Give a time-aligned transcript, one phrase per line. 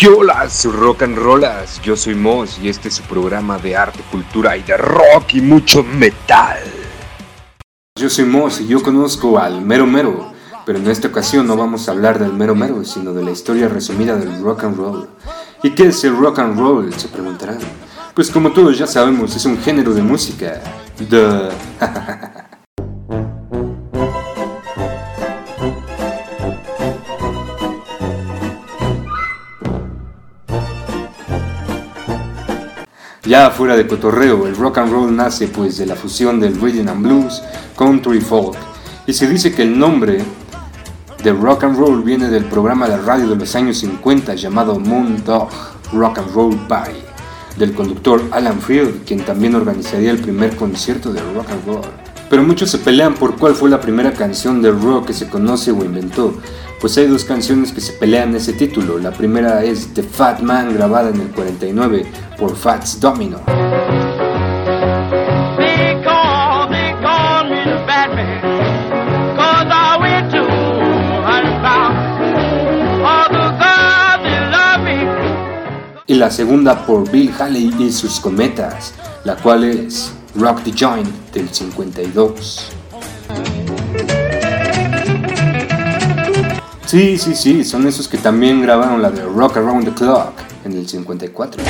[0.00, 1.78] ¿Qué rock and rollas?
[1.82, 5.42] Yo soy Moss y este es su programa de arte, cultura y de rock y
[5.42, 6.56] mucho metal.
[8.00, 10.32] Yo soy Moss y yo conozco al Mero Mero,
[10.64, 13.68] pero en esta ocasión no vamos a hablar del Mero Mero, sino de la historia
[13.68, 15.06] resumida del rock and roll.
[15.62, 16.94] ¿Y qué es el rock and roll?
[16.94, 17.58] Se preguntarán.
[18.14, 20.62] Pues como todos ya sabemos, es un género de música.
[20.98, 21.50] De...
[33.30, 36.88] Ya fuera de cotorreo, el rock and roll nace pues de la fusión del rhythm
[36.88, 37.40] and blues,
[37.78, 38.56] country folk.
[39.06, 40.20] Y se dice que el nombre
[41.22, 45.22] de rock and roll viene del programa de radio de los años 50 llamado Moon
[45.24, 45.48] Dog
[45.92, 47.04] Rock and Roll Party,
[47.56, 51.86] del conductor Alan Freed, quien también organizaría el primer concierto de rock and roll.
[52.28, 55.70] Pero muchos se pelean por cuál fue la primera canción de rock que se conoce
[55.70, 56.34] o inventó,
[56.80, 58.98] pues hay dos canciones que se pelean ese título.
[58.98, 62.06] La primera es The Fat Man, grabada en el 49
[62.38, 63.40] por Fats Domino.
[76.06, 78.94] Y la segunda por Bill Haley y sus cometas,
[79.24, 82.72] la cual es Rock the Joint del 52.
[86.90, 90.32] Sí, sí, sí, son esos que también grabaron la de Rock Around the Clock
[90.64, 91.62] en el 54.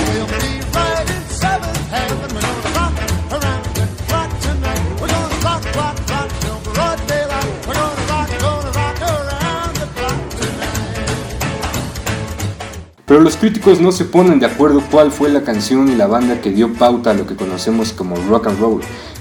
[13.05, 16.41] Pero los críticos no se ponen de acuerdo cuál fue la canción y la banda
[16.41, 18.81] que dio pauta a lo que conocemos como rock and roll,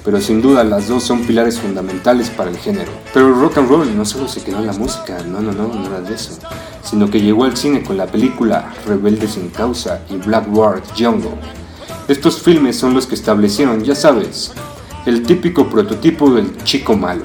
[0.10, 2.92] pero sin duda las dos son pilares fundamentales para el género.
[3.14, 5.68] Pero el rock and roll no solo se quedó en la música, no, no, no,
[5.68, 6.32] nada de eso,
[6.84, 11.36] sino que llegó al cine con la película Rebeldes sin Causa y Blackboard Jungle.
[12.08, 14.52] Estos filmes son los que establecieron, ya sabes,
[15.06, 17.22] el típico prototipo del chico malo,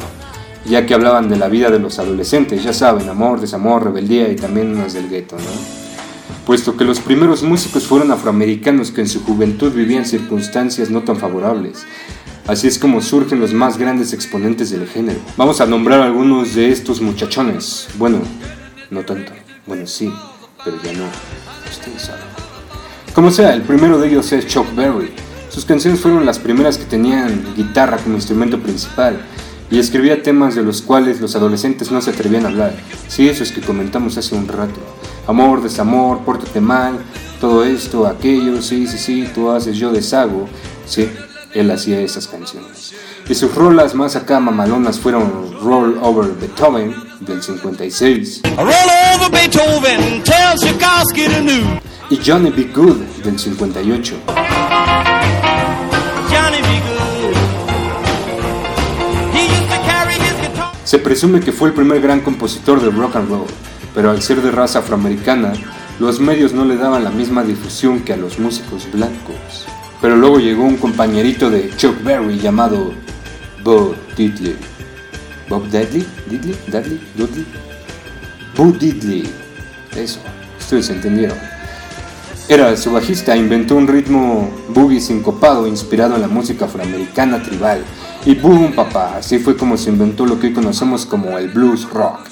[0.66, 4.36] ya que hablaban de la vida de los adolescentes, ya saben, amor, desamor, rebeldía y
[4.36, 5.84] también unos del gueto, ¿no?
[6.44, 11.16] puesto que los primeros músicos fueron afroamericanos que en su juventud vivían circunstancias no tan
[11.16, 11.86] favorables,
[12.46, 15.18] Así es como surgen los más grandes exponentes del género.
[15.36, 17.88] Vamos a nombrar algunos de estos muchachones.
[17.96, 18.18] Bueno,
[18.90, 19.32] no tanto.
[19.66, 20.12] Bueno, sí,
[20.62, 21.04] pero ya no.
[21.70, 22.24] Ustedes saben.
[23.14, 25.10] Como sea, el primero de ellos es Chuck Berry.
[25.48, 29.20] Sus canciones fueron las primeras que tenían guitarra como instrumento principal
[29.70, 32.74] y escribía temas de los cuales los adolescentes no se atrevían a hablar.
[33.08, 34.80] Sí, eso es que comentamos hace un rato.
[35.26, 36.98] Amor, desamor, pórtate mal,
[37.40, 40.46] todo esto, aquello, sí, sí, sí, tú haces, yo deshago.
[40.86, 41.08] Sí,
[41.54, 42.94] él hacía esas canciones.
[43.28, 48.42] Y sus rolas más acá mamalonas fueron Roll Over Beethoven del 56
[52.10, 54.14] y Johnny Be Good del 58.
[60.84, 63.46] Se presume que fue el primer gran compositor de rock and roll,
[63.94, 65.54] pero al ser de raza afroamericana,
[65.98, 69.66] los medios no le daban la misma difusión que a los músicos blancos.
[70.04, 72.92] Pero luego llegó un compañerito de Chuck Berry llamado
[73.62, 74.54] Bo Diddley.
[75.48, 76.06] ¿Bob Diddley?
[76.28, 76.54] ¿Diddley?
[76.66, 77.00] ¿Dudley?
[77.16, 77.46] ¿Dudley?
[78.54, 79.26] Bo Diddley.
[79.96, 80.20] Eso,
[80.60, 81.38] ustedes entendieron.
[82.50, 87.82] Era su bajista, inventó un ritmo boogie sincopado inspirado en la música afroamericana tribal.
[88.26, 91.88] Y boom, papá, así fue como se inventó lo que hoy conocemos como el blues
[91.88, 92.28] rock.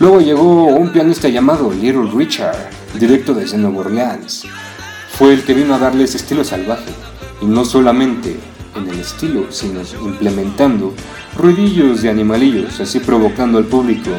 [0.00, 2.68] Luego llegó un pianista llamado Little Richard,
[2.98, 4.44] directo desde Nueva Orleans
[5.18, 6.92] fue el que vino a darle ese estilo salvaje,
[7.40, 8.36] y no solamente
[8.76, 10.92] en el estilo, sino implementando
[11.34, 14.10] ruidillos de animalillos, así provocando al público.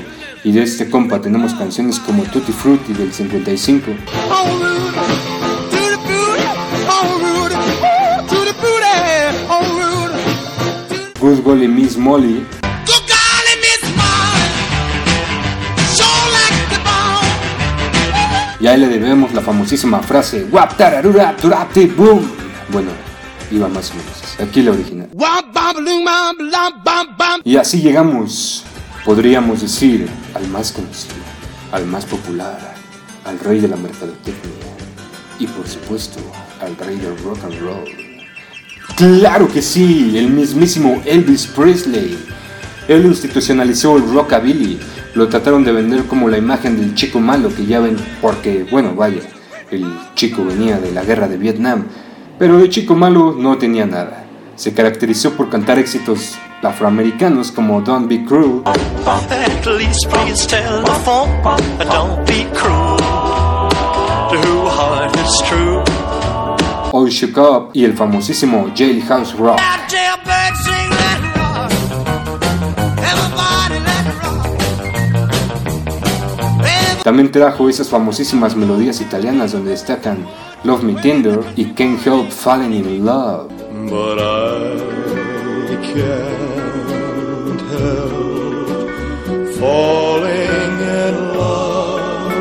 [0.44, 3.92] Y de este compa tenemos canciones como Tutti Frutti del 55.
[11.20, 12.46] Good Golly Miss Molly
[18.68, 20.78] Y ahí le debemos la famosísima frase Wap
[21.96, 22.30] boom.
[22.68, 22.92] Bueno,
[23.50, 24.42] iba más o menos.
[24.42, 25.10] Aquí la original.
[27.46, 28.66] Y así llegamos,
[29.06, 31.16] podríamos decir, al más conocido,
[31.72, 32.76] al más popular,
[33.24, 34.76] al rey de la mercadotecnia
[35.40, 36.20] y por supuesto
[36.60, 37.90] al rey del rock and roll.
[38.98, 42.20] Claro que sí, el mismísimo Elvis Presley.
[42.90, 44.78] Él institucionalizó el rockabilly
[45.18, 48.94] lo trataron de vender como la imagen del chico malo que ya ven, porque, bueno,
[48.96, 49.22] vaya,
[49.72, 49.84] el
[50.14, 51.86] chico venía de la guerra de Vietnam,
[52.38, 54.26] pero de chico malo no tenía nada.
[54.56, 58.62] Se caracterizó por cantar éxitos afroamericanos como Don't Be Cruel.
[66.92, 69.60] All Shook Up y el famosísimo Jailhouse Rock.
[77.08, 80.18] También trajo esas famosísimas melodías italianas donde destacan
[80.66, 83.48] Love Me Tender y Can't Help Falling in Love.
[83.90, 88.90] But I can't help
[89.56, 92.34] falling in love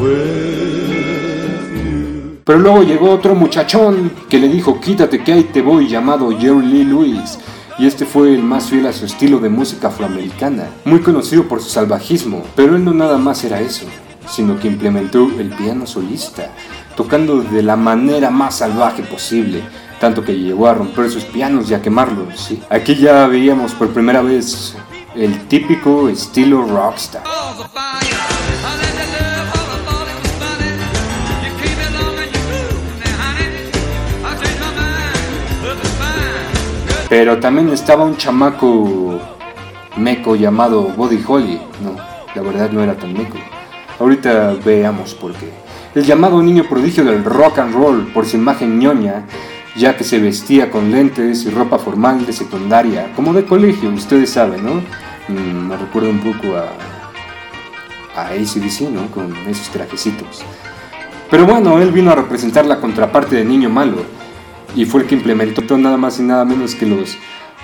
[0.00, 0.64] with
[1.76, 2.38] you.
[2.46, 6.64] Pero luego llegó otro muchachón que le dijo quítate que ahí te voy llamado Jerry
[6.64, 7.38] Lee Lewis
[7.78, 11.60] y este fue el más fiel a su estilo de música afroamericana, muy conocido por
[11.60, 13.86] su salvajismo, pero él no nada más era eso,
[14.28, 16.52] sino que implementó el piano solista,
[16.96, 19.62] tocando de la manera más salvaje posible,
[20.00, 22.52] tanto que llegó a romper sus pianos y a quemarlos.
[22.70, 24.74] Aquí ya veíamos por primera vez
[25.14, 27.22] el típico estilo rockstar.
[37.08, 39.20] Pero también estaba un chamaco
[39.96, 41.60] meco llamado Body Holly.
[41.82, 41.96] No,
[42.34, 43.36] la verdad no era tan meco.
[44.00, 45.50] Ahorita veamos por qué.
[45.94, 49.26] El llamado niño prodigio del rock and roll por su imagen ñoña,
[49.76, 54.30] ya que se vestía con lentes y ropa formal de secundaria, como de colegio, ustedes
[54.30, 54.82] saben, ¿no?
[55.28, 56.70] Mm, me recuerda un poco a,
[58.20, 59.06] a ACDC, ¿no?
[59.12, 60.42] Con esos trajecitos.
[61.30, 64.23] Pero bueno, él vino a representar la contraparte de niño malo
[64.74, 67.16] y fue el que implementó nada más y nada menos que los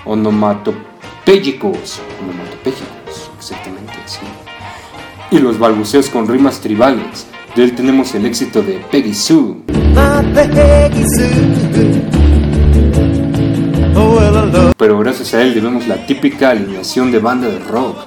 [0.05, 4.21] onomatopéyicos, onomatopéyicos, exactamente así,
[5.31, 7.27] y los balbuceos con rimas tribales.
[7.55, 9.57] De él tenemos el éxito de Peggy Sue.
[14.77, 17.97] Pero gracias a él debemos la típica alineación de banda de rock,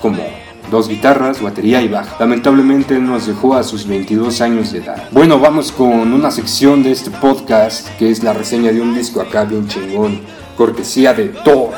[0.00, 0.22] como
[0.70, 2.16] dos guitarras, batería y bajo.
[2.18, 5.08] Lamentablemente nos dejó a sus 22 años de edad.
[5.10, 9.20] Bueno, vamos con una sección de este podcast que es la reseña de un disco
[9.20, 10.20] acá bien chingón,
[10.56, 11.70] cortesía de Thor.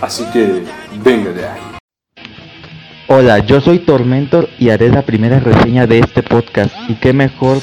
[0.00, 0.64] Así que
[1.02, 1.60] venga de ahí.
[3.08, 6.74] Hola, yo soy Tormentor y haré la primera reseña de este podcast.
[6.88, 7.58] Y qué mejor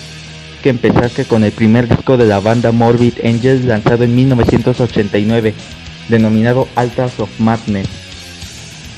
[0.63, 5.53] que empezar que con el primer disco de la banda Morbid Angels lanzado en 1989,
[6.07, 8.02] denominado Altars of Madness.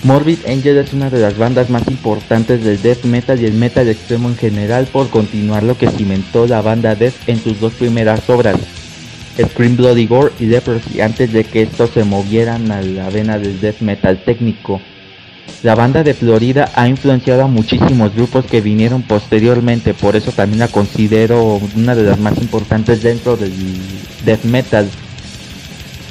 [0.05, 3.89] Morbid Angel es una de las bandas más importantes del death metal y el metal
[3.89, 8.29] extremo en general por continuar lo que cimentó la banda death en sus dos primeras
[8.29, 8.55] obras,
[9.35, 13.59] Scream Bloody Gore y Leprosy, antes de que estos se movieran a la vena del
[13.59, 14.79] death metal técnico.
[15.63, 20.59] La banda de Florida ha influenciado a muchísimos grupos que vinieron posteriormente, por eso también
[20.59, 23.51] la considero una de las más importantes dentro del
[24.23, 24.87] death metal.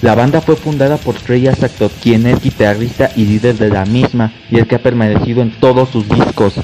[0.05, 4.35] La banda fue fundada por Trey Asactot, quien es guitarrista y líder de la misma
[4.51, 6.57] y el que ha permanecido en todos sus discos.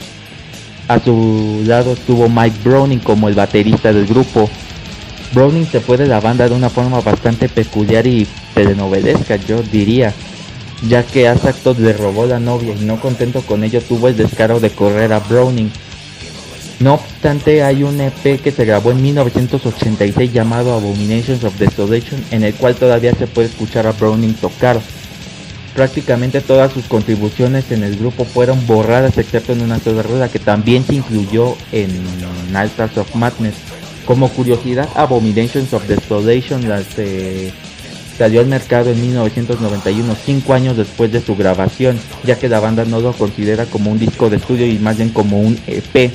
[0.89, 4.51] A su lado estuvo Mike Browning como el baterista del grupo.
[5.33, 10.13] Browning se fue de la banda de una forma bastante peculiar y telenovelesca, yo diría,
[10.87, 14.61] ya que Asactot le robó la novia y no contento con ello tuvo el descaro
[14.61, 15.73] de correr a Browning
[16.81, 22.43] no obstante, hay un EP que se grabó en 1986 llamado Abominations of Desolation, en
[22.43, 24.81] el cual todavía se puede escuchar a Browning tocar.
[25.75, 30.39] Prácticamente todas sus contribuciones en el grupo fueron borradas excepto en una sola rueda que
[30.39, 31.91] también se incluyó en
[32.55, 33.55] Altars of Madness.
[34.05, 36.63] Como curiosidad, Abominations of Desolation
[38.19, 42.85] salió al mercado en 1991, 5 años después de su grabación, ya que la banda
[42.85, 46.11] no lo considera como un disco de estudio y más bien como un EP.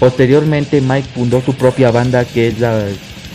[0.00, 2.86] Posteriormente Mike fundó su propia banda que es la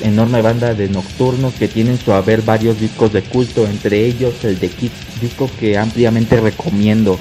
[0.01, 4.59] enorme banda de nocturnos que tienen su haber varios discos de culto, entre ellos el
[4.59, 4.89] de Kid,
[5.21, 7.19] disco que ampliamente recomiendo.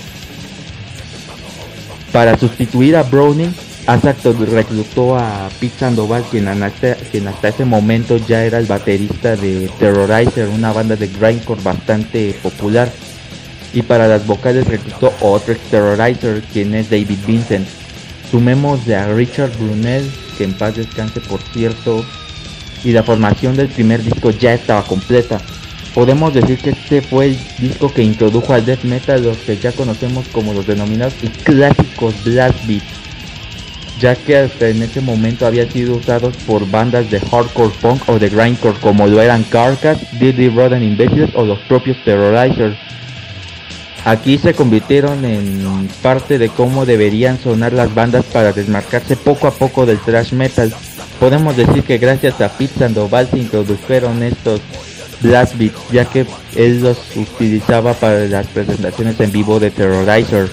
[2.11, 3.55] Para sustituir a Browning,
[3.87, 9.37] Asacto reclutó a Pete Sandoval, quien hasta, quien hasta ese momento ya era el baterista
[9.37, 12.91] de Terrorizer, una banda de grindcore bastante popular.
[13.75, 17.84] Y para las vocales reclutó a otro Terrorizer, quien es David Vincent.
[18.35, 22.05] Sumemos de a Richard Brunel, que en paz descanse por cierto,
[22.83, 25.41] y la formación del primer disco ya estaba completa.
[25.95, 29.71] Podemos decir que este fue el disco que introdujo al death metal los que ya
[29.71, 32.85] conocemos como los denominados y clásicos blast beats,
[34.01, 38.19] ya que hasta en ese momento habían sido usados por bandas de hardcore punk o
[38.19, 42.77] de grindcore como lo eran Carcass, Diddy Rodan Imbeciles o los propios Terrorizers.
[44.05, 49.51] Aquí se convirtieron en parte de cómo deberían sonar las bandas para desmarcarse poco a
[49.51, 50.73] poco del thrash metal.
[51.19, 54.61] Podemos decir que gracias a Pete Sandoval se introdujeron estos
[55.23, 60.49] blast beats, ya que él los utilizaba para las presentaciones en vivo de Terrorizer.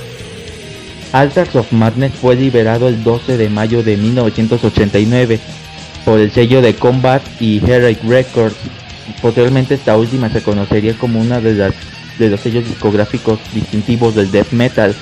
[1.12, 5.40] Altars of Madness fue liberado el 12 de mayo de 1989
[6.06, 8.56] por el sello de Combat y Heroic Records.
[9.22, 11.74] Posteriormente esta última se conocería como una de, las,
[12.22, 14.96] de los sellos discográficos distintivos del death metal.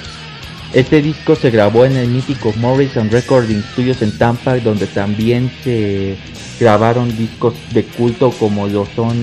[0.74, 6.16] Este disco se grabó en el mítico Morrison Recording Studios en Tampa, donde también se
[6.60, 9.16] grabaron discos de culto como lo son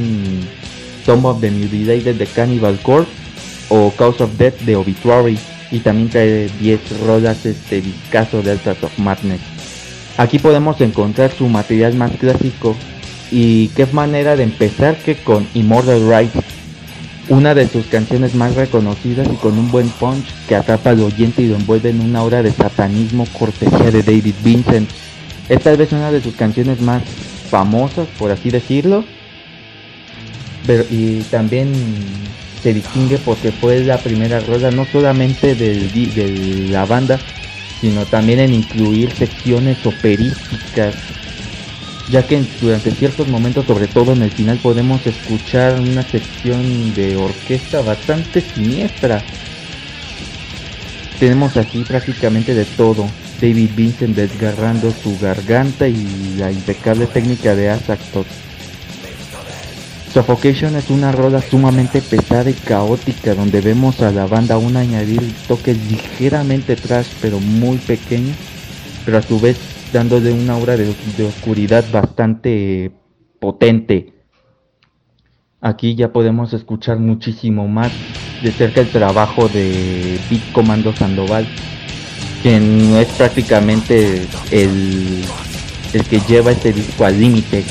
[1.05, 3.13] Some of the Mutilated de Cannibal Corpse
[3.69, 5.39] o Cause of Death de Obituary
[5.71, 9.41] y también trae 10 rolas este discazo de Altars of Madness.
[10.19, 12.77] Aquí podemos encontrar su material más clásico
[13.31, 16.45] y qué manera de empezar que con Immortal Rights,
[17.29, 21.43] una de sus canciones más reconocidas y con un buen punch que atrapa al oyente
[21.43, 24.89] y lo envuelve en una hora de satanismo cortesía de David Vincent.
[25.49, 27.03] Es tal vez una de sus canciones más
[27.51, 29.05] famosas, por así decirlo,
[30.67, 31.73] pero, y también
[32.63, 37.19] se distingue porque fue la primera rola no solamente de la banda,
[37.81, 40.95] sino también en incluir secciones operísticas,
[42.11, 47.17] ya que durante ciertos momentos, sobre todo en el final, podemos escuchar una sección de
[47.17, 49.23] orquesta bastante siniestra.
[51.19, 53.09] Tenemos aquí prácticamente de todo.
[53.41, 58.27] David Vincent desgarrando su garganta y la impecable técnica de Azaktot
[60.17, 65.21] Suffocation es una rola sumamente pesada y caótica donde vemos a la banda aún añadir
[65.47, 68.35] toques ligeramente trash pero muy pequeños,
[69.05, 69.59] pero a su vez
[69.93, 70.95] dándole una aura de,
[71.27, 72.93] oscuridad bastante
[73.41, 74.13] potente.
[75.61, 77.93] Aquí ya podemos escuchar muchísimo más
[78.43, 81.47] de cerca el trabajo de Beat Comando Sandoval,
[82.43, 85.25] quien es prácticamente el,
[85.93, 87.65] el que lleva este disco al límite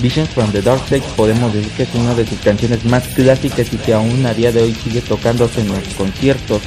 [0.00, 3.72] Visions from the Dark Side podemos decir que es una de sus canciones más clásicas
[3.72, 6.60] y que aún a día de hoy sigue tocándose en los conciertos.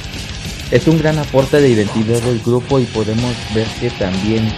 [0.70, 4.48] Es un gran aporte de identidad del grupo y podemos ver que también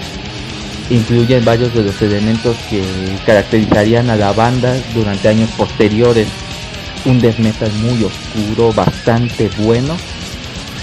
[0.91, 2.83] incluye varios de los elementos que
[3.27, 6.29] caracterizarían a la banda durante años posteriores.
[7.05, 9.97] Un death muy oscuro, bastante bueno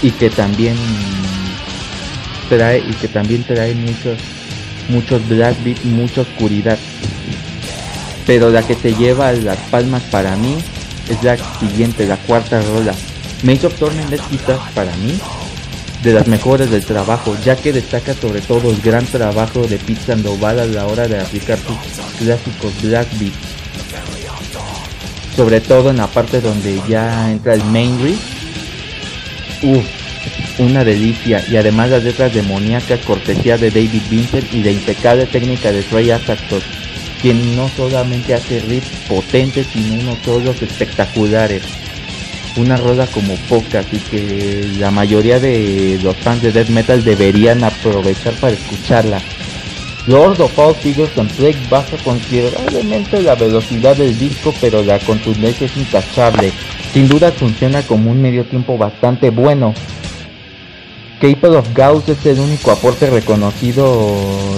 [0.02, 0.76] y que también
[2.48, 4.18] trae y que también trae muchos
[4.88, 6.78] muchos black beat, mucha oscuridad
[8.26, 10.56] pero la que se lleva las palmas para mí
[11.08, 12.94] es la siguiente, la cuarta rola.
[13.42, 15.18] Make of Torment es quizás para mí
[16.02, 20.00] de las mejores del trabajo, ya que destaca sobre todo el gran trabajo de Pete
[20.06, 21.76] Sandoval a la hora de aplicar sus
[22.18, 23.32] clásicos black beat.
[25.36, 28.20] Sobre todo en la parte donde ya entra el main riff.
[29.62, 29.84] Uff,
[30.58, 35.70] una delicia y además las letras demoníacas cortesía de David Vincent y de impecable técnica
[35.70, 36.62] de Trey Asactos
[37.20, 41.62] quien no solamente hace riffs potentes, sino unos solos espectaculares.
[42.60, 47.64] Una rola como pocas y que la mayoría de los fans de death metal deberían
[47.64, 49.18] aprovechar para escucharla.
[50.06, 55.66] Lord of All Figures and Plague baja considerablemente la velocidad del disco, pero la contundencia
[55.66, 56.52] es intachable.
[56.92, 59.72] Sin duda funciona como un medio tiempo bastante bueno,
[61.20, 64.10] Capable of Gauss es el único aporte reconocido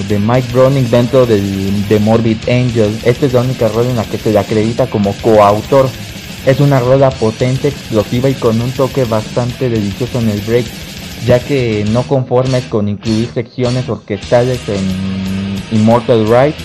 [0.09, 2.97] de Mike Browning dentro del, de Morbid Angel.
[3.05, 5.89] Esta es la única rola en la que se le acredita como coautor.
[6.47, 10.67] Es una rola potente, explosiva y con un toque bastante delicioso en el break,
[11.25, 16.57] ya que no conformes con incluir secciones orquestales en Immortal Right,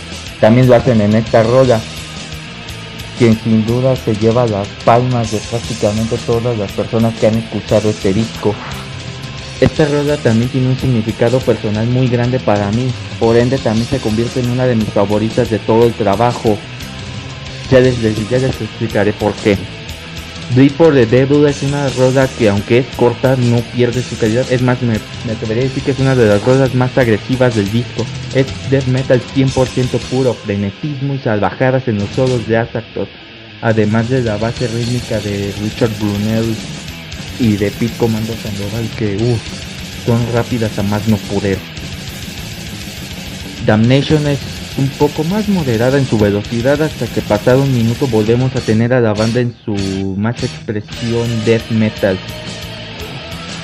[0.42, 1.80] también lo hacen en esta rola,
[3.20, 7.90] quien sin duda se lleva las palmas de prácticamente todas las personas que han escuchado
[7.90, 8.56] este disco.
[9.62, 14.00] Esta rola también tiene un significado personal muy grande para mí, por ende también se
[14.00, 16.58] convierte en una de mis favoritas de todo el trabajo.
[17.70, 19.58] Ya les, ya les explicaré por qué.
[20.56, 24.50] Bleed for the Devil es una rola que aunque es corta no pierde su calidad,
[24.50, 24.94] es más me,
[25.26, 28.06] me atrevería a decir que es una de las rolas más agresivas del disco.
[28.34, 33.10] Es death metal 100% puro, frenetismo y salvajadas en los solos de Azaktot,
[33.62, 36.56] además de la base rítmica de Richard Brunel
[37.40, 39.42] y de Pit Comando Sandoval que uff,
[40.06, 41.58] son rápidas a más no poder.
[43.66, 44.40] Damnation es
[44.78, 48.94] un poco más moderada en su velocidad hasta que pasado un minuto volvemos a tener
[48.94, 52.18] a la banda en su más expresión death metal.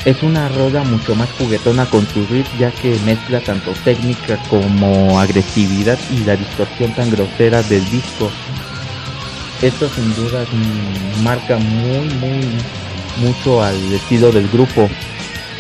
[0.05, 5.19] Es una roda mucho más juguetona con su riff ya que mezcla tanto técnica como
[5.19, 8.29] agresividad y la distorsión tan grosera del disco.
[9.61, 10.43] Esto sin duda
[11.23, 12.41] marca muy muy
[13.17, 14.89] mucho al estilo del grupo.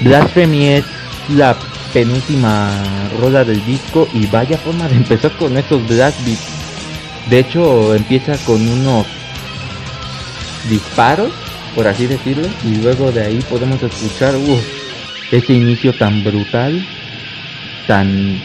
[0.01, 0.85] Blasphemy es
[1.29, 1.55] la
[1.93, 2.71] penúltima
[3.19, 6.63] rola del disco y vaya forma de empezar con estos blast beats.
[7.29, 9.05] De hecho, empieza con unos
[10.69, 11.31] disparos,
[11.75, 14.33] por así decirlo, y luego de ahí podemos escuchar
[15.31, 16.85] ese inicio tan brutal,
[17.87, 18.41] tan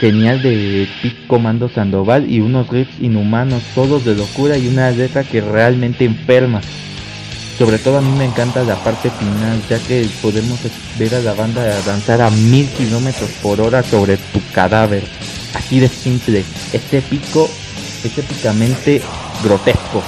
[0.00, 5.24] genial de Pit Comando Sandoval y unos riffs inhumanos, todos de locura y una letra
[5.24, 6.60] que realmente enferma.
[7.60, 10.58] Sobre todo a mí me encanta la parte final, ya que podemos
[10.98, 15.04] ver a la banda danzar a mil kilómetros por hora sobre tu cadáver.
[15.52, 17.50] Así de simple, es épico,
[18.02, 19.02] es épicamente
[19.44, 20.02] grotesco.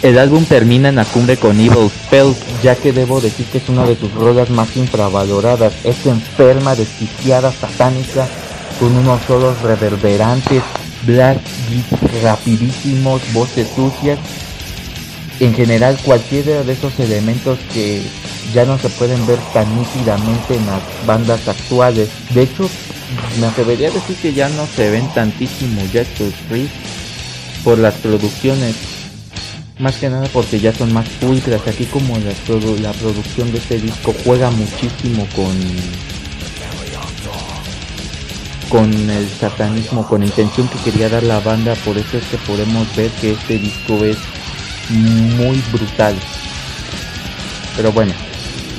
[0.00, 3.68] El álbum termina en la cumbre con Evil Spell, ya que debo decir que es
[3.68, 5.74] una de sus rolas más infravaloradas.
[5.84, 8.26] Es enferma, desquiciada, satánica,
[8.80, 10.62] con unos solos reverberantes,
[11.02, 14.18] blast beats rapidísimos, voces sucias.
[15.40, 18.02] En general, cualquiera de esos elementos que
[18.54, 22.08] ya no se pueden ver tan nítidamente en las bandas actuales.
[22.30, 22.68] De hecho,
[23.40, 26.72] me atrevería a decir que ya no se ven tantísimo estos riffs
[27.64, 28.76] por las producciones
[29.78, 31.66] más que nada porque ya son más ultras.
[31.66, 32.32] Aquí como la,
[32.80, 35.54] la producción de este disco juega muchísimo con
[38.68, 42.38] con el satanismo, con la intención que quería dar la banda, por eso es que
[42.38, 44.16] podemos ver que este disco es
[44.90, 46.14] muy brutal.
[47.76, 48.12] Pero bueno,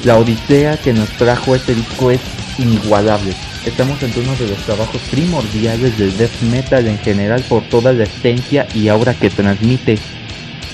[0.04, 2.22] la odisea que nos trajo este disco es
[2.58, 3.34] inigualable.
[3.66, 8.04] Estamos en uno de los trabajos primordiales del death metal en general por toda la
[8.04, 9.98] esencia y aura que transmite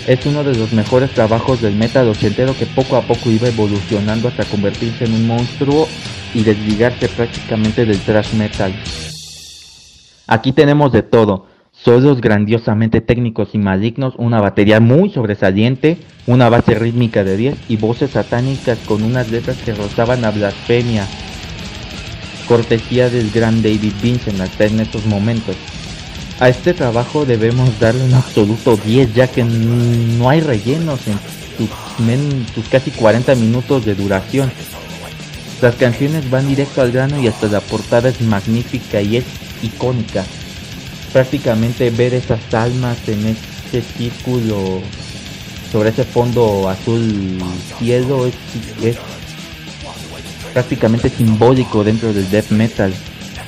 [0.08, 4.28] es uno de los mejores trabajos del metal ochentero que poco a poco iba evolucionando
[4.28, 5.88] hasta convertirse en un monstruo
[6.34, 8.74] y desligarse prácticamente del thrash metal.
[10.28, 11.48] Aquí tenemos de todo,
[11.84, 15.98] solos grandiosamente técnicos y malignos, una batería muy sobresaliente,
[16.28, 21.08] una base rítmica de 10 y voces satánicas con unas letras que rozaban a blasfemia.
[22.48, 25.56] Cortesía del gran David Vincent hasta en estos momentos.
[26.40, 31.18] A este trabajo debemos darle un absoluto 10 ya que no hay rellenos en
[32.54, 34.52] sus, casi 40 minutos de duración.
[35.62, 39.26] Las canciones van directo al grano y hasta la portada es magnífica y es
[39.62, 40.24] icónica.
[41.14, 44.82] Prácticamente ver esas almas en este círculo
[45.72, 47.40] sobre ese fondo azul
[47.80, 48.98] cielo es
[50.54, 52.94] prácticamente simbólico dentro del death metal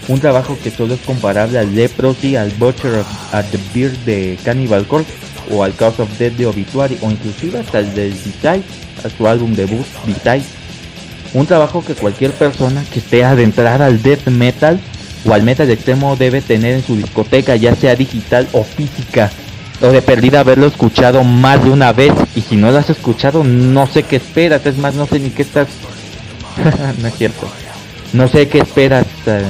[0.07, 4.85] un trabajo que solo es comparable al Leprosy, al Butcher at the Beard de Cannibal
[4.85, 5.13] Corpse
[5.49, 8.63] o al Cause of Death de Obituary o inclusive hasta el de Decide,
[9.03, 10.43] a su álbum debut Decide.
[11.33, 14.79] Un trabajo que cualquier persona que esté adentrada al death metal
[15.25, 19.31] o al metal extremo debe tener en su discoteca, ya sea digital o física.
[19.81, 22.13] O de perdida haberlo escuchado más de una vez.
[22.35, 24.65] Y si no lo has escuchado, no sé qué esperas.
[24.65, 25.67] Es más, no sé ni qué estás.
[27.01, 27.49] no es cierto.
[28.13, 29.05] No sé qué esperas.
[29.25, 29.43] Eh,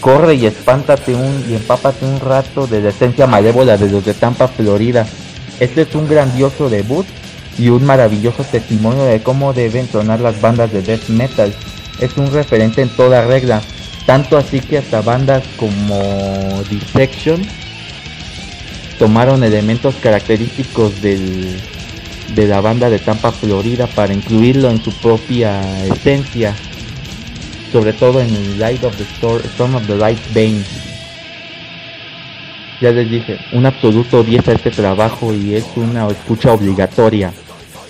[0.00, 4.12] corre y espántate un, y empápate un rato de la esencia malévola de los de
[4.12, 5.06] Tampa, Florida.
[5.60, 7.06] Este es un grandioso debut
[7.58, 11.54] y un maravilloso testimonio de cómo deben sonar las bandas de death metal.
[12.00, 13.62] Es un referente en toda regla,
[14.06, 17.42] tanto así que hasta bandas como Dissection
[18.98, 21.56] tomaron elementos característicos del,
[22.34, 26.54] de la banda de Tampa, Florida para incluirlo en su propia esencia
[27.74, 30.62] sobre todo en el Light of the Storm, of the Light Bane.
[32.80, 37.32] Ya les dije, un absoluto 10 a este trabajo y es una escucha obligatoria.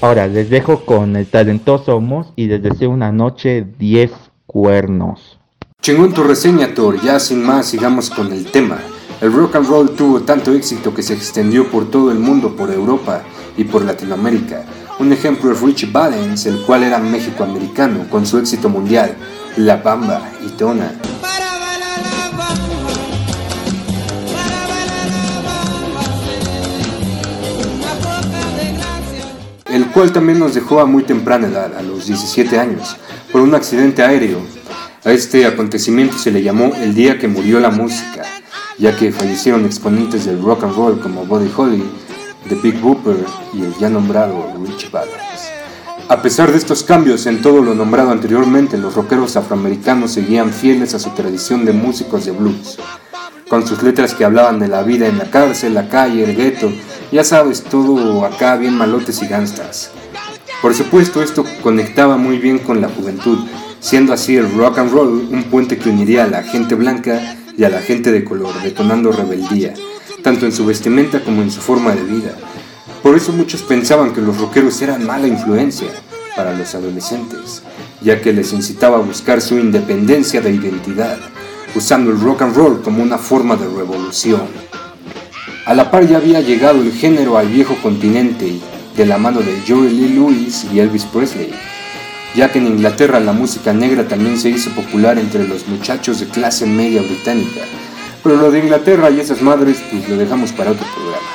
[0.00, 4.10] Ahora les dejo con el talentoso Moss y les deseo una noche 10
[4.46, 5.38] cuernos.
[5.84, 6.98] Chingón tu reseña, Thor.
[7.02, 8.78] Ya sin más, sigamos con el tema.
[9.20, 12.70] El rock and roll tuvo tanto éxito que se extendió por todo el mundo, por
[12.70, 13.20] Europa
[13.58, 14.64] y por Latinoamérica.
[14.98, 19.14] Un ejemplo es Rich Valens, el cual era México-americano, con su éxito mundial,
[19.58, 20.90] La Bamba y Tona.
[29.66, 32.96] El cual también nos dejó a muy temprana edad, a los 17 años,
[33.30, 34.63] por un accidente aéreo.
[35.04, 38.22] A este acontecimiento se le llamó el día que murió la música,
[38.78, 41.84] ya que fallecieron exponentes del rock and roll como Buddy Holly,
[42.48, 43.18] The Big Booper
[43.52, 45.50] y el ya nombrado Rich Valens.
[46.08, 50.94] A pesar de estos cambios en todo lo nombrado anteriormente, los rockeros afroamericanos seguían fieles
[50.94, 52.78] a su tradición de músicos de blues,
[53.50, 56.72] con sus letras que hablaban de la vida en la cárcel, la calle, el gueto,
[57.12, 59.90] ya sabes, todo acá bien malotes y ganstas.
[60.62, 63.38] Por supuesto, esto conectaba muy bien con la juventud,
[63.84, 67.64] siendo así el rock and roll un puente que uniría a la gente blanca y
[67.64, 69.74] a la gente de color, detonando rebeldía
[70.22, 72.34] tanto en su vestimenta como en su forma de vida.
[73.02, 75.88] Por eso muchos pensaban que los rockeros eran mala influencia
[76.34, 77.62] para los adolescentes,
[78.00, 81.18] ya que les incitaba a buscar su independencia de identidad,
[81.74, 84.46] usando el rock and roll como una forma de revolución.
[85.66, 88.60] A la par ya había llegado el género al viejo continente
[88.96, 91.52] de la mano de Joey Lee Lewis y Elvis Presley,
[92.34, 96.26] ya que en Inglaterra la música negra también se hizo popular entre los muchachos de
[96.26, 97.60] clase media británica.
[98.22, 101.26] Pero lo de Inglaterra y esas madres, pues lo dejamos para otro programa.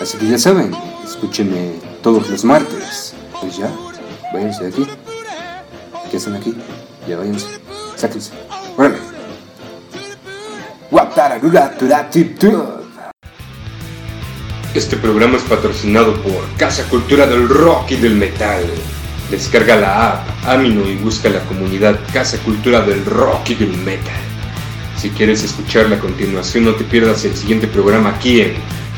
[0.00, 3.14] Así que ya saben, escúchenme todos los martes.
[3.40, 3.70] Pues ya,
[4.32, 4.86] váyanse de aquí.
[6.10, 6.54] ¿Qué hacen aquí?
[7.08, 7.46] Ya váyanse.
[7.94, 8.32] Sáquense.
[8.76, 8.96] Órale.
[14.74, 18.62] Este programa es patrocinado por Casa Cultura del Rock y del Metal.
[19.30, 24.14] Descarga la app Amino y busca la comunidad Casa Cultura del Rock y del Metal.
[24.96, 28.54] Si quieres escuchar la continuación, no te pierdas el siguiente programa aquí en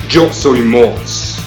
[0.08, 1.38] Yo Soy Moss.